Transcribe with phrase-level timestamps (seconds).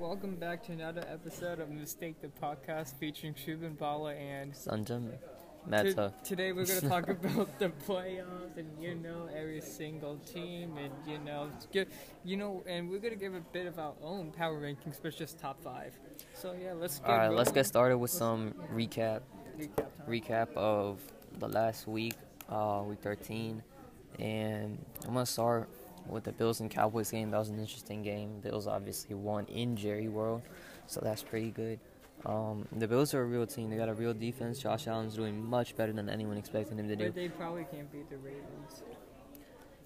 [0.00, 5.10] welcome back to another episode of Mistake the Podcast featuring Shubin Bala and Sanjam,
[5.68, 6.14] To- Meta.
[6.24, 10.90] today we're going to talk about the playoffs and you know every single team and
[11.06, 11.88] you know good
[12.24, 15.14] you know and we're going to give a bit of our own power rankings but
[15.14, 15.92] just top five.
[16.32, 19.20] So yeah, let's get All right, let's get started with some recap
[19.58, 20.98] Recap recap of
[21.38, 22.14] the last week,
[22.48, 23.62] uh, week 13,
[24.18, 25.68] and I'm gonna start
[26.10, 27.30] with the Bills and Cowboys game.
[27.30, 28.40] That was an interesting game.
[28.40, 30.42] Bills obviously won in Jerry World,
[30.86, 31.78] so that's pretty good.
[32.26, 33.70] Um, the Bills are a real team.
[33.70, 34.58] They got a real defense.
[34.58, 37.06] Josh Allen's doing much better than anyone expected him to do.
[37.06, 38.82] But they probably can't beat the Ravens.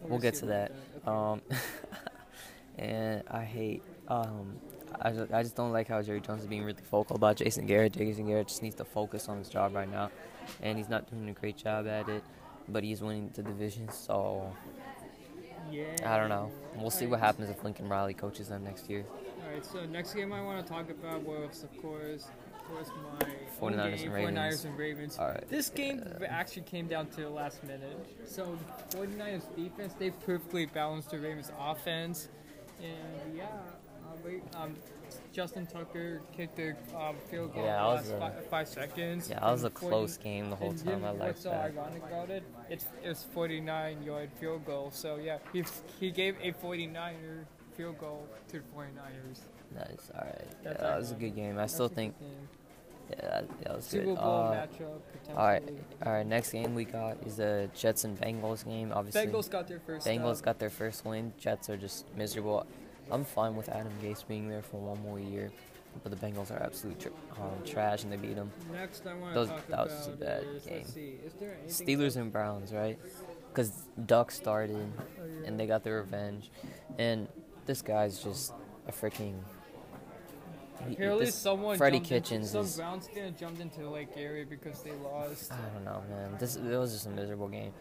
[0.02, 0.73] We'll get to that.
[1.06, 1.10] Okay.
[1.10, 1.42] Um,
[2.79, 3.82] and I hate.
[4.09, 4.56] Um,
[5.01, 7.66] I just, I just don't like how Jerry Jones is being really vocal about Jason
[7.66, 7.93] Garrett.
[7.93, 10.10] Jason Garrett just needs to focus on his job right now,
[10.62, 12.23] and he's not doing a great job at it.
[12.68, 14.52] But he's winning the division, so.
[16.05, 16.51] I don't know.
[16.77, 19.05] We'll see what happens if Lincoln Riley coaches them next year.
[19.45, 22.88] All right, so next game I want to talk about was, of course, of course,
[23.20, 23.27] my
[23.60, 24.38] 49ers game, and Ravens.
[24.38, 25.18] 49ers and Ravens.
[25.18, 25.49] All right.
[25.49, 27.99] This game actually came down to the last minute.
[28.24, 28.59] So
[28.90, 32.29] 49ers defense, they perfectly balanced the Ravens offense,
[32.82, 33.46] and yeah,
[34.54, 34.76] uh, um,
[35.32, 38.48] Justin Tucker kicked the um, field goal Yeah, in that the was last a- fi-
[38.48, 39.29] five seconds.
[39.30, 41.02] Yeah, that was a 40 close game the whole you time.
[41.02, 42.43] know I liked what's so ironic about it?
[42.71, 44.90] It's it's 49 yard field goal.
[44.93, 45.65] So yeah, he
[46.01, 47.45] he gave a 49er
[47.76, 49.40] field goal to the 49ers.
[49.74, 50.10] Nice.
[50.15, 50.46] All right.
[50.65, 51.54] Yeah, that was a good game.
[51.54, 52.15] I That's still think.
[53.10, 54.16] Yeah, that, that was Super good.
[54.16, 55.01] Bowl Uh, matchup
[55.37, 55.62] all right.
[56.06, 56.26] All right.
[56.26, 58.93] Next game we got is the Jets and Bengals game.
[58.95, 60.06] Obviously, Bengals got their first.
[60.06, 61.32] Bengals got their first win.
[61.38, 62.66] Jets are just miserable.
[63.10, 65.50] I'm fine with Adam Gase being there for one more year,
[66.03, 67.09] but the Bengals are absolute tr-
[67.41, 68.50] um, trash and they beat them.
[68.72, 70.84] Next, I want Those- to talk that about was a bad is, game.
[70.84, 72.99] see, is there anything Steelers and Browns, right?
[73.49, 73.71] Because
[74.06, 74.91] Duck started
[75.44, 76.50] and they got their revenge,
[76.99, 77.28] and
[77.66, 78.53] this guy's just
[78.88, 79.34] a freaking.
[80.89, 84.09] he- Apparently, this- someone Freddie jumped into- Kitchens some is- Browns fan jumped into Lake
[84.16, 85.53] Erie because they lost.
[85.53, 86.37] I don't know, man.
[86.39, 87.73] This it was just a miserable game.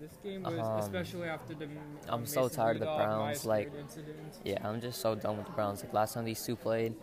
[0.00, 1.64] This game was Um, especially after the.
[2.08, 4.18] I'm um, so Mason tired of the Browns, like- incident.
[4.44, 5.82] Yeah, I'm just so done with the Browns.
[5.82, 6.94] Like last time these two played,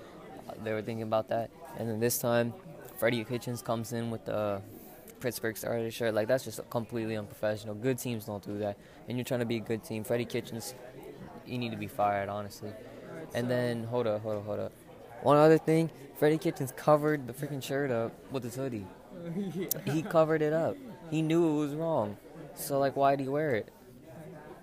[0.50, 2.53] uh, they were thinking about that, and then this time,
[2.98, 4.62] Freddie Kitchens comes in with the
[5.20, 6.14] Pittsburgh starter shirt.
[6.14, 7.76] Like that's just completely unprofessional.
[7.76, 8.78] Good teams don't do that,
[9.08, 10.03] and you're trying to be a good team.
[10.03, 10.76] Freddie Kitchens,
[11.46, 12.70] you need to be fired, honestly.
[13.09, 14.72] Alright, And so- then hold up, hold up, hold up.
[15.24, 18.86] One other thing, Freddie Kitchens covered the freaking shirt up with his hoodie.
[19.56, 19.68] yeah.
[19.86, 20.76] He covered it up.
[21.09, 22.18] He knew it was wrong.
[22.56, 23.70] So like, why do you wear it?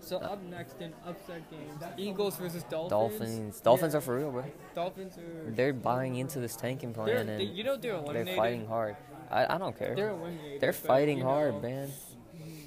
[0.02, 2.90] So up next in upset games, Eagles versus Dolphins.
[2.90, 3.60] Dolphins.
[3.60, 3.98] Dolphins Yeah.
[3.98, 4.44] are for real, bro.
[4.74, 5.50] Dolphins are.
[5.50, 8.96] They're buying into this tanking plan, they, and you know they're they're fighting hard.
[9.30, 9.94] I, I don't care.
[9.94, 10.60] They're eliminated.
[10.60, 11.90] They're fighting hard, know, man.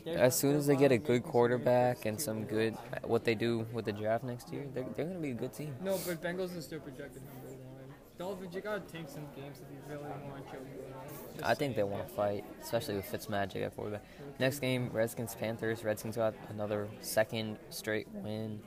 [0.06, 3.86] As soon as they get a good quarterback and some good, what they do with
[3.86, 5.74] the draft next year, they're, they're gonna be a good team.
[5.82, 7.53] No, but Bengals is still projected number.
[8.18, 11.48] Dolphins, you gotta take some games if you really want to.
[11.48, 14.04] I think they want to fight, especially with Fitzmagic at quarterback.
[14.40, 15.84] Next game, Redskins Panthers.
[15.84, 18.60] Redskins got another second straight win.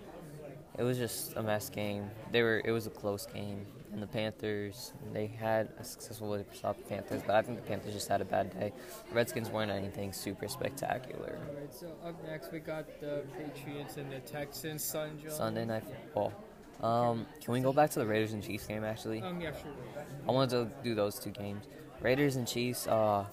[0.78, 2.10] It was just a mess game.
[2.32, 2.60] They were.
[2.64, 6.76] It was a close game, and the Panthers they had a successful way to stop
[6.76, 8.72] the Panthers, but I think the Panthers just had a bad day.
[9.08, 11.38] The Redskins weren't anything super spectacular.
[11.48, 14.84] Alright, so up next we got the Patriots and the Texans.
[14.84, 15.30] Sunday.
[15.30, 16.32] Sunday night football.
[16.82, 19.22] Um, can we go back to the Raiders and Chiefs game actually?
[19.22, 19.70] Um, yeah, sure.
[20.28, 21.64] I wanted to do those two games.
[22.00, 22.86] Raiders and Chiefs.
[22.86, 23.24] Uh,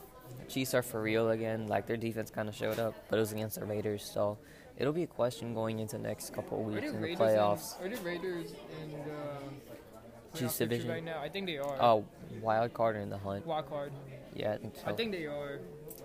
[0.47, 1.67] Chiefs are for real again.
[1.67, 4.37] Like their defense kind of showed up, but it was against the Raiders, so
[4.77, 7.81] it'll be a question going into the next couple of weeks in the Raiders playoffs.
[7.81, 10.89] In, are the Raiders in the Chiefs division?
[10.89, 11.19] right now?
[11.21, 11.77] I think they are.
[11.81, 12.05] Oh,
[12.41, 13.45] wild card in the hunt.
[13.45, 13.91] Wild card.
[14.33, 14.83] Yeah, I think so.
[14.87, 15.59] I think they are.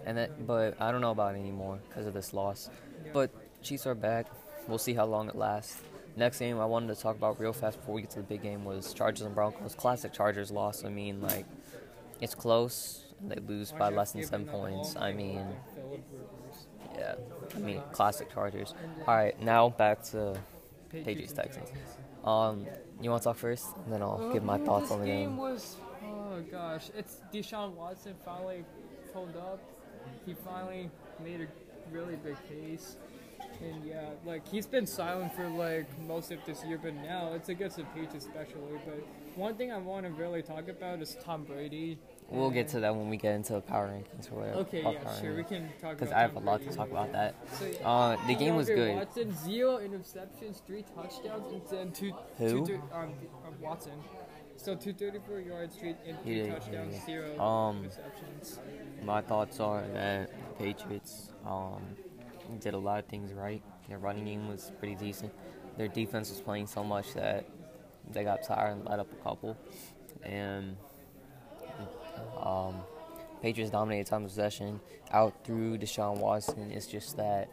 [0.04, 2.68] and that, but I don't know about it anymore because of this loss.
[3.04, 3.10] Yeah.
[3.12, 3.30] But
[3.62, 4.26] Chiefs are back.
[4.66, 5.80] We'll see how long it lasts.
[6.18, 8.42] Next game I wanted to talk about real fast before we get to the big
[8.42, 9.76] game was Chargers and Broncos.
[9.76, 10.84] Classic Chargers loss.
[10.84, 11.46] I mean, like
[12.20, 13.04] it's close.
[13.24, 14.96] They lose by less than seven points.
[14.96, 15.46] I mean,
[16.96, 17.14] Yeah,
[17.54, 18.74] I mean, classic Chargers.
[19.06, 20.36] All right, now back to
[20.90, 21.70] Patriots, Texans.
[22.24, 22.66] um.
[23.00, 25.36] You want to talk first, and then I'll give my thoughts on the game game.
[25.36, 28.64] was, oh gosh, it's Deshaun Watson finally
[29.12, 29.60] pulled up.
[30.26, 30.90] He finally
[31.22, 31.46] made a
[31.92, 32.96] really big case.
[33.60, 37.48] And yeah, like he's been silent for like most of this year, but now it's
[37.48, 38.78] against the Patriots especially.
[38.86, 39.06] But
[39.36, 41.98] one thing I want to really talk about is Tom Brady.
[42.30, 44.58] We'll get to that when we get into the power rankings or whatever.
[44.58, 45.96] Okay, yeah, sure, we can talk.
[45.96, 47.34] Because I have a lot to talk about that.
[47.58, 48.94] So, yeah, Uh, the game was good.
[48.96, 52.12] Watson, zero interceptions, three touchdowns, and then two.
[52.36, 52.66] Who?
[52.66, 53.14] two um,
[53.46, 53.92] um, Watson.
[54.56, 57.04] So 234 yards, three and three he touchdowns, did.
[57.06, 58.58] zero Um, interceptions.
[59.04, 61.80] My thoughts are that Patriots um,
[62.56, 63.62] did a lot of things right.
[63.88, 65.32] Their running game was pretty decent.
[65.76, 67.46] Their defense was playing so much that
[68.10, 69.56] they got tired and let up a couple,
[70.22, 70.76] and
[72.40, 72.76] um,
[73.42, 74.80] Patriots dominated time of possession
[75.12, 76.70] out through Deshaun Watson.
[76.72, 77.48] It's just that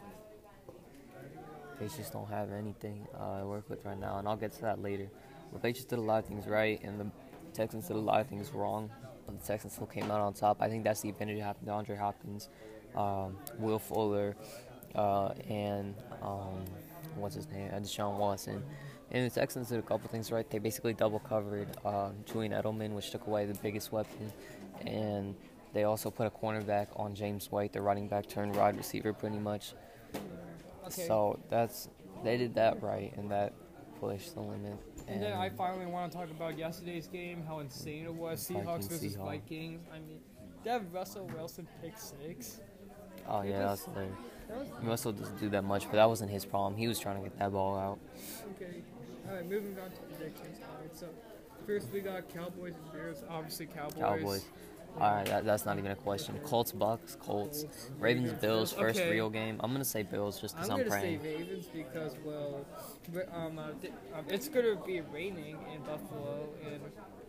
[1.78, 4.62] they just don't have anything uh, to work with right now, and I'll get to
[4.62, 5.08] that later.
[5.52, 7.06] But Patriots did a lot of things right, and the
[7.52, 8.90] Texans did a lot of things wrong.
[9.26, 10.58] But the Texans still came out on top.
[10.60, 12.48] I think that's the advantage of having DeAndre Hopkins,
[12.94, 14.36] um, Will Fuller,
[14.94, 16.64] uh, and um,
[17.16, 18.62] what's his name, uh, Deshaun Watson.
[19.10, 20.48] And the Texans did a couple things right.
[20.50, 24.32] They basically double covered uh, Julian Edelman, which took away the biggest weapon,
[24.84, 25.34] and
[25.72, 29.38] they also put a cornerback on James White, the running back turned wide receiver, pretty
[29.38, 29.74] much.
[30.86, 31.06] Okay.
[31.06, 31.88] So that's
[32.24, 33.52] they did that right, and that
[34.00, 34.78] pushed the limit.
[35.08, 38.48] And then I finally want to talk about yesterday's game, how insane it was.
[38.48, 39.24] Seahawks versus Seahawks.
[39.24, 39.86] Vikings.
[39.92, 40.18] I mean,
[40.64, 42.60] have Russell Wilson pick six.
[43.28, 44.14] oh yeah, that's hilarious.
[44.82, 46.76] Russell doesn't do that much, but that wasn't his problem.
[46.76, 47.98] He was trying to get that ball out.
[48.56, 48.82] okay.
[49.28, 50.58] All right, moving on to predictions.
[50.62, 51.06] All right, so
[51.66, 53.22] first we got Cowboys and Bears.
[53.28, 53.98] Obviously, Cowboys.
[53.98, 54.44] Cowboys.
[55.00, 56.38] All right, that, that's not even a question.
[56.44, 57.66] Colts, Bucks, Colts,
[57.98, 58.72] Ravens, Bills.
[58.72, 59.10] First Okay.
[59.10, 59.60] real game.
[59.62, 61.36] I'm gonna say Bills just because I'm because I'm, gonna say.
[61.36, 62.64] Ravens because well,
[63.34, 66.80] um, uh, th- um, it's gonna be raining in Buffalo, and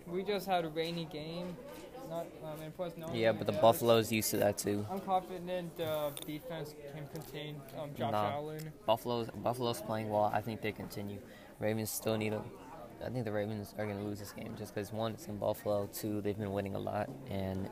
[0.05, 1.57] we just had a rainy game.
[2.09, 3.07] Not um, and plus no.
[3.13, 4.85] Yeah, but the Buffalo's used to that too.
[4.89, 8.31] I'm confident the defense can contain um, Josh Nah.
[8.31, 8.71] Allen.
[8.85, 10.31] Buffalo's Buffalo's playing well.
[10.33, 11.19] I think they continue.
[11.59, 12.41] Ravens still need a.
[13.05, 15.37] I think the Ravens are going to lose this game just because one, it's in
[15.37, 15.87] Buffalo.
[15.93, 17.69] Two, they've been winning a lot, and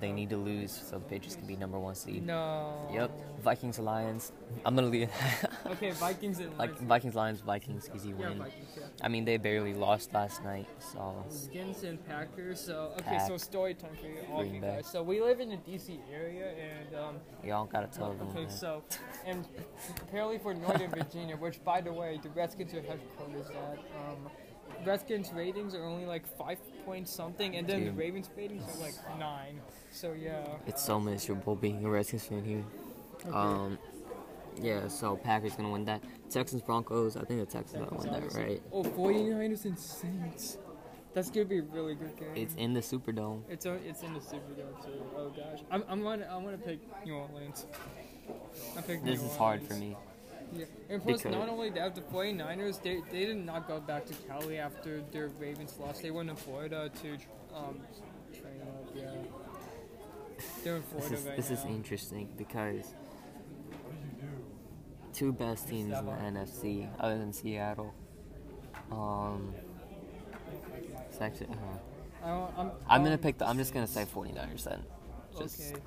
[0.00, 2.24] they need to lose so the Patriots can be number one seed.
[2.26, 2.88] No.
[2.92, 3.10] Yep,
[3.42, 4.32] Vikings Lions.
[4.64, 5.10] I'm gonna leave.
[5.66, 6.88] Okay, Vikings and like Lions.
[6.88, 8.38] Vikings Lions, Vikings easy Yeah, win.
[8.38, 8.68] Vikings.
[8.78, 8.84] Yeah.
[9.02, 12.60] I mean they barely lost last night, so Skins and Packers.
[12.60, 14.86] So okay, so story time for you, all you guys.
[14.86, 18.28] So we live in the DC area, and um, y'all gotta tell them.
[18.28, 18.52] okay, that.
[18.52, 18.82] so
[19.26, 19.44] and
[20.02, 23.78] apparently for Northern Virginia, which by the way, the Redskins are headquarters at.
[23.78, 24.30] Um,
[24.84, 28.94] Redskins ratings are only like five point something, and then the Ravens ratings are like
[29.18, 29.60] nine.
[29.90, 30.44] So yeah.
[30.66, 32.64] It's so miserable being a Redskins fan here.
[33.32, 33.78] Um,
[34.60, 36.02] yeah, so Packers gonna win that.
[36.30, 37.16] Texans Broncos.
[37.16, 38.62] I think the Texans gonna win that, right?
[38.72, 40.58] Oh, 49ers and Saints.
[41.14, 42.28] That's gonna be a really good game.
[42.34, 43.42] It's in the Superdome.
[43.48, 45.02] It's o- it's in the Superdome too.
[45.16, 47.66] Oh gosh, I'm I'm gonna I'm gonna pick New Orleans.
[48.76, 49.96] I pick This New is hard for me.
[50.52, 50.64] Yeah.
[50.88, 54.14] And plus, Because- not only that, the 49ers they they did not go back to
[54.26, 56.02] Cali after their Ravens lost.
[56.02, 57.08] They went to Florida to
[57.54, 57.80] um
[58.32, 58.90] train up.
[58.94, 59.10] Yeah.
[60.62, 61.56] They're in This is right this now.
[61.56, 62.94] is interesting because
[65.12, 67.94] two best teams in the NFC other than Seattle.
[68.92, 69.54] Um,
[71.08, 71.48] it's actually,
[72.22, 73.46] uh, I I'm gonna pick the.
[73.48, 74.82] I'm just gonna say 49ers then,
[75.38, 75.80] just Okay.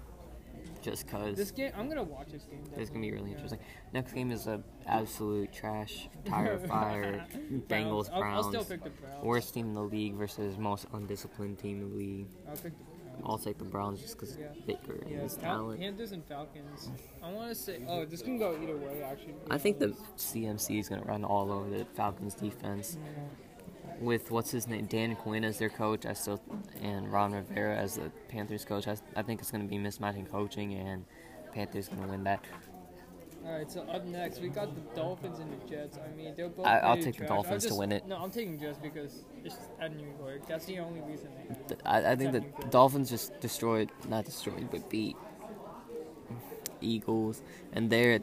[0.82, 1.36] Just cause.
[1.36, 2.64] This game, I'm gonna watch this game.
[2.78, 3.36] It's gonna be really definitely, yeah.
[3.36, 3.60] interesting.
[3.94, 7.26] Next game is a absolute trash, tire fire,
[7.68, 8.68] Bengals I'll, I'll still Browns.
[8.68, 9.24] pick the Browns.
[9.26, 12.28] Worst team in the league versus most undisciplined team in the league.
[12.48, 13.24] I'll pick the Browns.
[13.26, 14.48] I'll take the Browns just because Yeah.
[14.66, 15.80] Baker and Yeah, his Fal- talent.
[15.82, 16.90] Panthers and Falcons.
[17.22, 19.34] I want to say, oh, this can go either way, actually.
[19.50, 22.98] I think the CMC is gonna run all over the Falcons defense.
[24.00, 26.42] With what's his name, Dan Quinn as their coach, I still
[26.82, 28.88] and Ron Rivera as the Panthers coach.
[28.88, 31.04] I, I think it's gonna be mismatching coaching, and
[31.54, 32.44] Panthers gonna win that.
[33.46, 35.98] All right, so up next we got the Dolphins and the Jets.
[35.98, 36.66] I mean, they're both.
[36.66, 37.26] I- I'll pretty take the.
[37.26, 38.06] Dolphins I'm to win it.
[38.06, 40.48] No, I'm taking Jets because it's at New York.
[40.48, 41.30] That's the only reason.
[41.36, 41.68] They have.
[41.68, 45.18] Th- I, I think the Dolphins just destroyed, not destroyed, but beat
[46.82, 47.42] Eagles,
[47.74, 48.20] and they're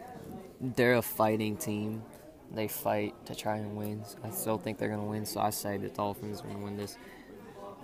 [0.61, 2.03] they're a fighting team.
[2.55, 4.05] They fight to try and win.
[4.23, 5.27] I still think they're gonna win.
[5.27, 6.97] So I say the Dolphins are gonna win this.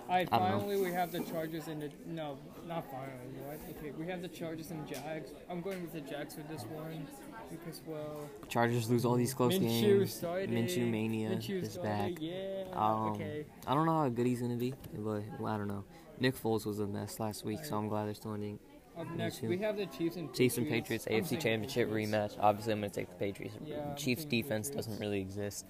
[0.09, 3.33] All right, I finally we have the Chargers and the no, not finally.
[3.45, 3.59] What?
[3.77, 5.31] Okay, we have the Chargers and Jags.
[5.49, 7.07] I'm going with the Jags for this one
[7.49, 10.13] because well, Chargers lose all these close Minshew games.
[10.13, 10.49] started.
[10.49, 12.21] Minshew mania Minshew is started, back.
[12.21, 12.63] Yeah.
[12.73, 13.45] Um, okay.
[13.65, 15.83] I don't know how good he's gonna be, but well, I don't know.
[16.19, 18.59] Nick Foles was a mess last week, so I'm glad they're still winning.
[18.97, 22.33] Up next, we have the Chiefs and Chiefs and Patriots AFC Championship rematch.
[22.39, 23.55] Obviously, I'm gonna take the Patriots.
[23.65, 25.65] Yeah, Chiefs defense doesn't really exist.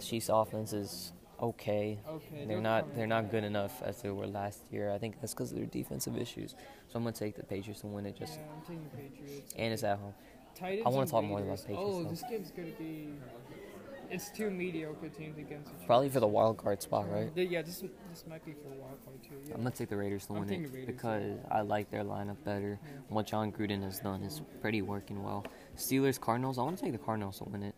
[0.00, 1.98] Chiefs offense is okay.
[2.06, 2.44] Okay.
[2.46, 4.92] They're not they're not good enough as they were last year.
[4.92, 6.54] I think that's because of their defensive issues.
[6.88, 8.16] So I'm gonna take the Patriots to win it.
[8.16, 9.54] Just Yeah, I'm taking the Patriots.
[9.56, 10.14] and it's at home.
[10.54, 12.10] Titans I wanna and talk more about the Patriots, Oh, though.
[12.10, 13.08] this game's gonna be.
[14.12, 15.86] It's two mediocre teams against each other.
[15.86, 17.30] Probably for the wild card spot, right?
[17.34, 19.36] Yeah, this this might be for a wild card too.
[19.46, 19.54] Yeah.
[19.54, 22.04] I'm gonna take the Raiders to I'm win it the Raiders, because I like their
[22.04, 22.78] lineup better.
[22.84, 22.90] Yeah.
[23.08, 25.46] What Jon Gruden has done is pretty working well.
[25.76, 26.58] Steelers Cardinals.
[26.58, 27.74] I want to take the Cardinals to win it.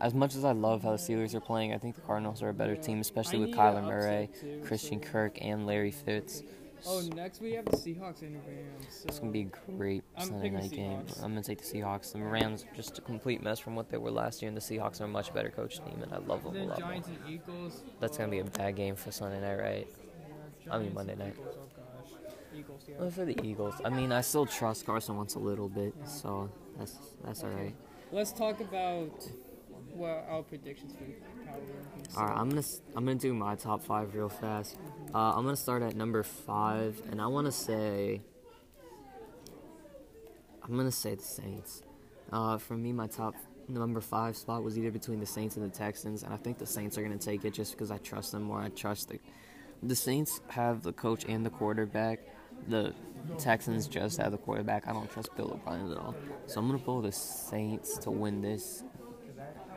[0.00, 2.48] As much as I love how the Steelers are playing, I think the Cardinals are
[2.48, 2.80] a better Yeah.
[2.80, 4.30] team, especially I with Kyler Murray,
[4.64, 6.42] Christian Kirk, and Larry Fitz.
[6.86, 8.86] Oh, next we have the Seahawks and the Rams.
[8.88, 9.04] So.
[9.08, 11.04] It's gonna be a great I'm Sunday night game.
[11.22, 12.12] I'm gonna take the Seahawks.
[12.12, 14.60] The Rams are just a complete mess from what they were last year, and the
[14.60, 16.80] Seahawks are a much better coach team, and I love them And a then lot.
[16.80, 16.92] more.
[16.92, 17.82] And Eagles.
[18.00, 19.88] That's gonna be a bad game for Sunday night, right?
[20.66, 21.34] yeah, I mean, Monday night.
[21.38, 22.12] Eagles, oh gosh.
[22.56, 22.94] Eagles, yeah.
[22.98, 26.50] Well, for the Eagles, I mean, I still trust Carson Wentz a little bit, so
[26.78, 27.74] that's that's all right.
[28.12, 29.28] Let's talk about
[29.94, 31.04] well our predictions for
[31.44, 32.16] power rankings.
[32.16, 32.62] All right, I'm gonna
[32.96, 34.76] I'm gonna do my top five real fast.
[34.78, 34.99] Mm-hmm.
[35.12, 38.20] Uh, I'm gonna start at number five, and I want to say
[40.62, 41.82] I'm gonna say the Saints.
[42.30, 43.34] Uh, for me, my top
[43.66, 46.66] number five spot was either between the Saints and the Texans, and I think the
[46.66, 48.60] Saints are gonna take it just because I trust them more.
[48.60, 49.18] I trust the
[49.82, 52.20] the Saints have the coach and the quarterback.
[52.68, 52.94] The
[53.36, 54.86] Texans just have the quarterback.
[54.86, 56.14] I don't trust Bill O'Brien at all,
[56.46, 58.84] so I'm gonna pull the Saints to win this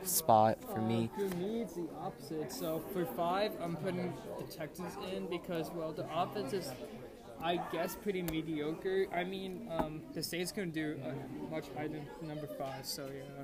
[0.06, 1.10] spot for me.
[1.16, 2.52] Uh, for me, it's the opposite.
[2.52, 6.72] So for five, I'm putting the Texans in because well, the offense is,
[7.42, 9.08] I guess, pretty mediocre.
[9.14, 11.12] I mean, um, the Saints can do uh,
[11.52, 12.86] much higher than number five.
[12.86, 13.44] So yeah.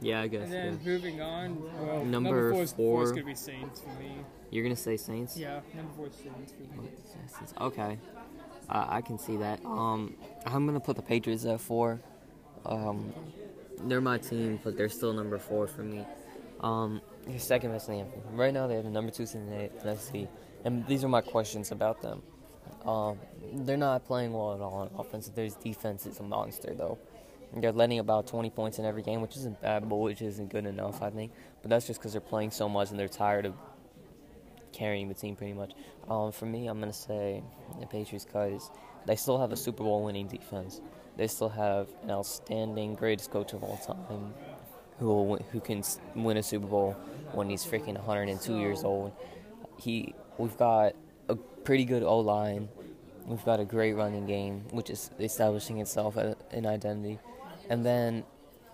[0.00, 0.44] Yeah, I guess.
[0.44, 0.90] And then yeah.
[0.90, 4.16] moving on, well, Number number four is, four is gonna be Saints for me.
[4.50, 5.36] You're gonna say Saints?
[5.36, 6.88] Yeah, number four is Saints for me.
[7.60, 7.98] Okay,
[8.68, 9.64] uh, I can see that.
[9.64, 10.16] Um,
[10.46, 12.00] I'm gonna put the Patriots at four.
[12.64, 13.12] Um,
[13.84, 16.04] they're my team, but they're still number four for me.
[16.60, 17.00] Um,
[17.38, 18.06] second best team.
[18.32, 20.28] Right now, they have the number two seed in the
[20.64, 22.22] and these are my questions about them.
[22.84, 23.18] Um,
[23.52, 25.28] they're not playing well at all on offense.
[25.28, 26.98] Their defense is a monster, though.
[27.54, 30.64] They're letting about 20 points in every game, which isn't bad, but which isn't good
[30.64, 31.32] enough, I think.
[31.60, 33.54] But that's just because they're playing so much and they're tired of
[34.72, 35.72] carrying the team pretty much.
[36.08, 37.42] Um, for me, I'm gonna say
[37.78, 38.70] the Patriots because
[39.06, 40.80] they still have a Super Bowl winning defense.
[41.16, 44.32] They still have an outstanding, greatest coach of all time,
[44.98, 45.82] who will who can
[46.14, 46.96] win a Super Bowl
[47.32, 49.12] when he's freaking 102 years old.
[49.78, 50.94] He, we've got
[51.28, 52.68] a pretty good O line.
[53.26, 57.18] We've got a great running game, which is establishing itself an identity,
[57.68, 58.24] and then.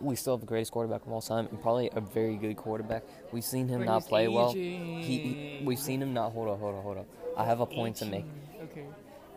[0.01, 3.03] We still have the greatest quarterback of all time, and probably a very good quarterback.
[3.33, 4.53] We've seen him But not play well.
[4.53, 6.31] He, he, we've seen him not.
[6.31, 7.07] Hold on, hold on, hold on.
[7.37, 8.25] I have a point to make.
[8.63, 8.85] Okay.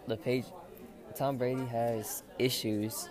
[0.08, 0.46] The page,
[1.16, 3.10] Tom Brady has issues,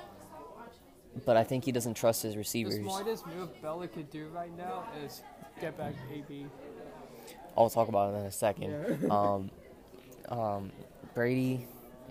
[1.24, 2.76] but I think he doesn't trust his receivers.
[2.76, 5.22] The smartest move Bella could do right now is
[5.60, 6.46] get back to AB.
[7.56, 8.70] I'll talk about it in a second.
[9.02, 9.08] Yeah.
[9.10, 9.50] Um,
[10.28, 10.72] um,
[11.14, 11.66] Brady,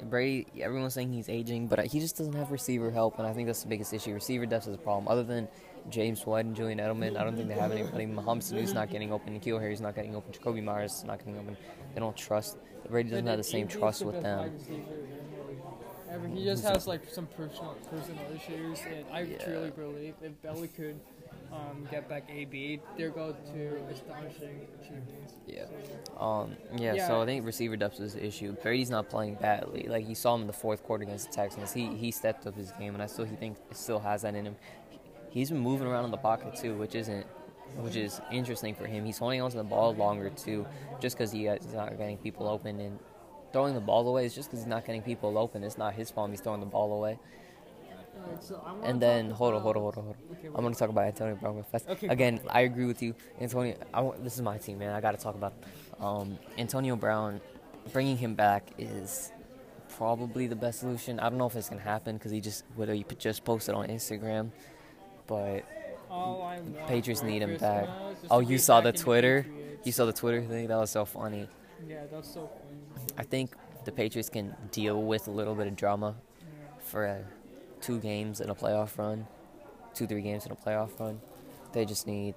[0.10, 0.48] Brady.
[0.62, 3.64] Everyone's saying he's aging, but he just doesn't have receiver help, and I think that's
[3.64, 4.14] the biggest issue.
[4.14, 5.08] Receiver depth is a problem.
[5.08, 5.48] Other than
[5.90, 8.06] James White and Julian Edelman, I don't think they have anybody.
[8.06, 9.40] Mohamed Sanu's not getting open.
[9.40, 10.34] N'Keal Harry's not getting open.
[10.34, 11.58] Jakobi Meyers is not getting open.
[11.94, 12.58] They don't trust.
[12.90, 14.52] Brady doesn't have the same trust with them.
[16.10, 16.40] Wide receiver Ever.
[16.40, 19.38] He just has like some personal personal issues, and I Yeah.
[19.38, 21.00] truly believe if Belly could
[21.52, 25.34] um, get back AB, they'll go to astonishing achievements.
[25.48, 25.66] Yeah.
[25.66, 27.08] So, Um, yeah, Yeah.
[27.08, 28.52] so I think receiver depth is the issue.
[28.62, 29.88] Brady's not playing badly.
[29.88, 31.74] Like you saw him in the fourth quarter against the Texans.
[31.74, 34.46] He he stepped up his game, and I still he think still has that in
[34.46, 34.56] him.
[35.32, 37.26] He's been moving around in the pocket too, which isn't
[37.78, 39.06] which is interesting for him.
[39.06, 40.66] He's holding onto the ball longer too,
[41.00, 43.00] just because he, he's not getting people open and
[43.52, 45.64] throwing the ball away is just because he's not getting people open.
[45.64, 46.30] It's not his fault.
[46.32, 47.20] He's throwing the ball away.
[48.42, 50.38] so And then hold on, hold on, hold on, hold on.
[50.38, 51.90] Okay, I'm to talk about Antonio Brown real fast.
[51.90, 53.76] Okay, Again, I agree with you, Antonio.
[53.94, 54.94] I want, this is my team, man.
[54.94, 55.54] I got to talk about
[56.00, 57.42] um, Antonio Brown.
[57.94, 59.32] Bringing him back is
[59.98, 61.20] probably the best solution.
[61.20, 63.88] I don't know if it's gonna happen because he just whether he just posted on
[63.88, 64.52] Instagram,
[65.26, 65.64] but
[66.88, 67.88] Patriots need him back.
[68.30, 69.46] Oh, you saw the Twitter?
[69.84, 70.68] You saw the Twitter thing.
[70.68, 71.48] That was so funny.
[71.88, 72.78] Yeah, that's so funny.
[73.20, 73.52] I think
[73.84, 76.16] the Patriots can deal with a little bit of drama
[76.80, 77.18] for uh,
[77.82, 79.28] two games in a playoff run,
[79.94, 81.20] two three games in a playoff run.
[81.74, 82.34] They just need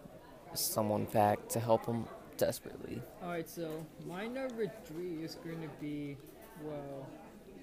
[0.55, 3.01] someone back to help them desperately.
[3.23, 6.17] Alright, so my number three is going to be,
[6.65, 7.07] well,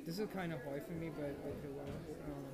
[0.06, 1.86] this is kind of hard for me, but okay, well,
[2.26, 2.46] um,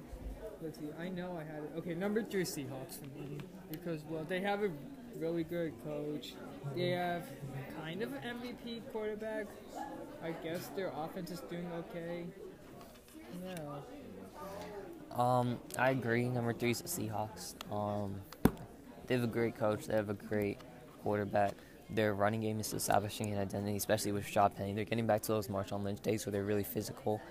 [0.64, 0.90] let's see.
[1.00, 1.72] I know I had it.
[1.78, 3.38] Okay, number three Seahawks for me
[3.72, 4.70] because well, they have a
[5.20, 6.34] really good coach.
[6.76, 7.24] They have
[7.82, 9.48] kind of an MVP quarterback.
[10.24, 12.26] I guess their offense is doing okay.
[13.46, 13.56] Yeah.
[15.12, 16.28] Um, I agree.
[16.28, 17.56] Number three is the Seahawks.
[17.72, 18.16] Um,
[19.08, 19.86] they have a great coach.
[19.86, 20.60] They have a great
[21.04, 21.54] quarterback.
[21.90, 24.74] Their running game is establishing an identity, especially with Rashaad Penny.
[24.74, 27.22] They're getting back to those Marshawn Lynch days where they're really physical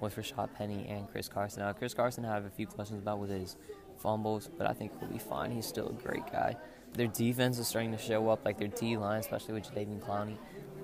[0.00, 1.62] with Rashaad Penny and Chris Carson.
[1.62, 3.56] Now, Chris Carson, I have a few questions about with his
[3.98, 5.50] fumbles, but I think he'll be fine.
[5.50, 6.56] He's still a great guy.
[6.94, 10.36] Their defense is starting to show up, like their D line, especially with Jadeveon Clowney,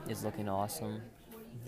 [0.09, 1.01] is looking awesome,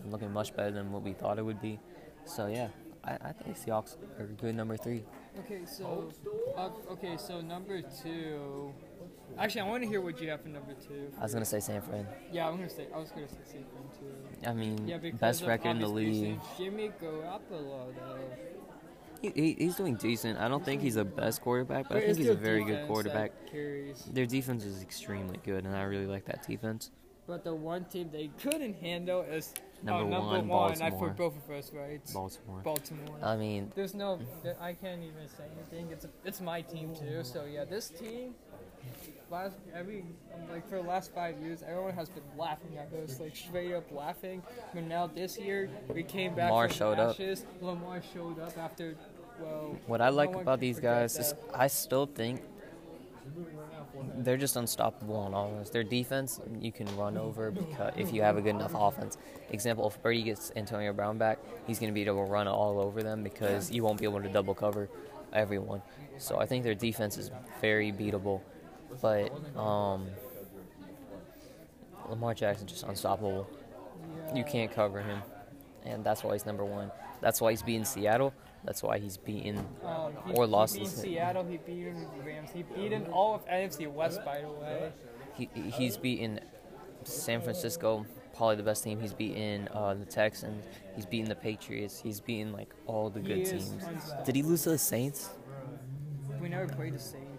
[0.04, 1.78] looking much better than what we thought it would be.
[2.24, 2.68] So yeah,
[3.04, 5.04] I, I think the Seahawks are a good number three.
[5.40, 6.10] Okay, so
[6.56, 8.72] uh, okay, so number two.
[9.38, 11.10] Actually, I want to hear what you have for number two.
[11.18, 12.06] I was gonna say San Fran.
[12.32, 14.48] Yeah, I'm gonna say I was gonna say San Fran too.
[14.48, 16.40] I mean, Yeah, best record in the league.
[16.58, 18.18] Jimmy Garoppolo, though.
[19.22, 20.38] He, he, he's doing decent.
[20.38, 23.32] I don't think he's the best quarterback, but I think he's a very good quarterback.
[24.12, 26.90] Their defense is extremely good, and I really like that defense.
[27.26, 30.82] But the one team they couldn't handle is uh, Number oh, number one, one.
[30.82, 31.08] I Baltimore.
[31.08, 32.00] put both of us right.
[32.12, 32.60] Baltimore.
[32.62, 33.18] Baltimore.
[33.22, 34.20] I mean, There's no,
[34.60, 35.90] I can't even say anything.
[35.90, 37.24] It's it's my team too.
[37.24, 38.34] So yeah, this team,
[39.30, 40.04] last every
[40.50, 43.90] like for the last five years, everyone has been laughing at us, like straight up
[43.90, 44.42] laughing.
[44.72, 46.50] But now this year, we came back.
[46.50, 47.18] Lamar showed up.
[47.60, 48.94] Lamar showed up after.
[49.86, 51.34] What I like about these guys is.
[51.54, 52.42] I still think
[54.16, 55.70] they're just unstoppable on offense.
[55.70, 59.16] Their defense, you can run over because if you have a good enough offense.
[59.50, 62.80] Example, if Brady gets Antonio Brown back, he's going to be able to run all
[62.80, 64.88] over them because you won't be able to double cover
[65.32, 65.82] everyone.
[66.18, 67.30] So I think their defense is
[67.60, 68.40] very beatable.
[69.00, 70.06] But um,
[72.08, 73.48] Lamar Jackson just unstoppable.
[74.34, 75.22] You can't cover him,
[75.84, 76.90] and that's why he's number one.
[77.20, 78.32] That's why he's beating Seattle.
[78.64, 81.44] That's why he's beating Um, he, or lost He beat Seattle.
[81.44, 82.50] He beat him Rams.
[82.52, 84.92] He beat him all of NFC West, by the way.
[85.34, 86.40] he, he's beaten
[87.04, 89.00] San Francisco, probably the best team.
[89.00, 90.64] He's beaten uh, the Texans.
[90.94, 92.00] He's beaten the Patriots.
[92.00, 93.74] He's beaten like all the good teams.
[94.24, 95.30] Did he lose to the Saints?
[96.40, 97.31] We never played the Saints.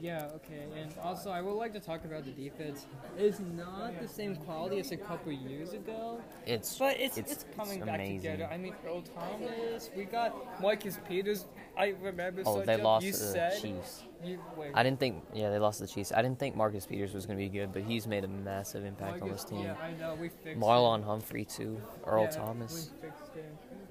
[0.00, 0.62] Yeah, okay.
[0.80, 2.86] And also, I would like to talk about the defense.
[3.16, 7.44] It's not the same quality as a couple years ago, It's but it's It's- it's,
[7.56, 8.20] coming it's back amazing.
[8.20, 8.48] together.
[8.52, 9.90] I mean, Earl Thomas.
[9.96, 11.46] We got Marcus Peters.
[11.76, 12.42] I remember.
[12.46, 14.02] oh they lost you the said, Chiefs.
[14.24, 14.70] You wait.
[14.74, 16.12] I didn't think yeah they lost the Chiefs.
[16.12, 18.84] I didn't think Marcus Peters was going to be good, but he's made a massive
[18.84, 19.62] impact on this team.
[19.62, 20.14] Yeah, I know.
[20.20, 21.02] We fixed Marlon him.
[21.04, 21.80] Humphrey too.
[22.06, 22.90] Earl Yeah, Thomas.
[23.02, 23.44] We fixed him.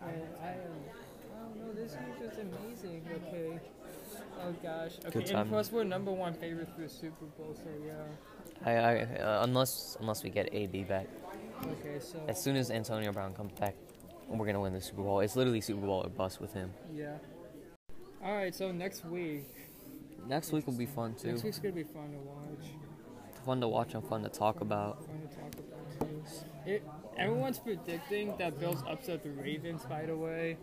[0.03, 1.73] And I don't know.
[1.73, 3.05] This is just amazing.
[3.27, 3.59] Okay.
[4.47, 4.93] Oh gosh.
[5.05, 5.19] Okay.
[5.19, 7.53] Good and plus, we're number one favorite for the Super Bowl.
[7.55, 7.93] So yeah.
[8.65, 11.07] I, I uh, unless unless we get AB back.
[11.65, 11.99] Okay.
[11.99, 12.21] So.
[12.27, 13.75] As soon as Antonio Brown comes back,
[14.29, 15.19] we're gonna win the Super Bowl.
[15.19, 16.71] It's literally Super Bowl or bust with him.
[16.95, 17.17] Yeah.
[18.23, 18.55] All right.
[18.55, 19.49] So next week.
[20.27, 21.29] Next week will be fun too.
[21.29, 22.69] Next week's gonna be fun to watch.
[23.45, 25.05] Fun to watch and fun to talk about.
[25.05, 26.07] Fun to talk about.
[26.07, 26.23] too.
[26.65, 26.83] It,
[27.17, 29.83] everyone's predicting that Bills upset the Ravens.
[29.85, 30.57] By the way,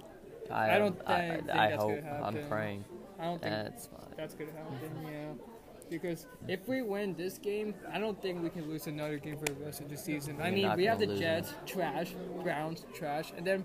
[0.51, 2.05] I, I don't I, think- think I that's hope.
[2.23, 2.85] I'm praying.
[3.18, 4.90] I don't think That's that's gonna happen.
[5.07, 5.33] Yeah.
[5.90, 9.44] Because if we win this game, I don't think we can lose another game for
[9.44, 10.40] the rest of the season.
[10.40, 13.64] I You're mean, we have the Jets, trash, Browns, trash, and then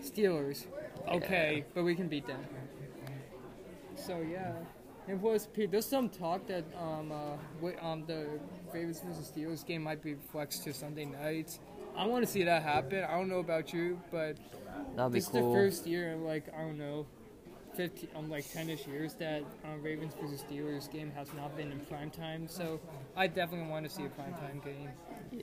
[0.00, 0.66] Steelers.
[1.08, 2.40] Okay, but we can beat them.
[3.96, 4.52] So yeah,
[5.08, 8.26] and plus, Pete, there's some talk that um uh um the
[8.72, 11.58] Ravens versus Steelers game might be flexed to Sunday nights.
[11.96, 13.04] I want to see that happen.
[13.04, 14.36] I don't know about you, but
[14.96, 15.52] That'd be this is cool.
[15.52, 17.06] the first year like I don't know,
[17.74, 21.80] fifteen, um, like ten-ish years that um, Ravens versus Steelers game has not been in
[21.80, 22.46] prime time.
[22.48, 22.80] So
[23.16, 25.42] I definitely want to see a prime time game.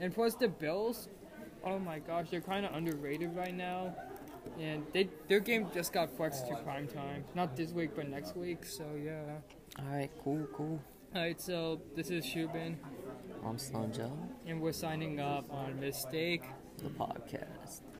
[0.00, 1.08] And plus the Bills,
[1.64, 3.94] oh my gosh, they're kind of underrated right now,
[4.58, 7.24] and they their game just got flexed to prime time.
[7.34, 8.64] Not this week, but next week.
[8.64, 9.22] So yeah.
[9.78, 10.80] All right, cool, cool.
[11.14, 12.76] All right, so this is Shubin,
[13.44, 14.10] I'm Sanjo,
[14.46, 16.42] and we're signing up on Mistake.
[16.82, 17.80] the podcast.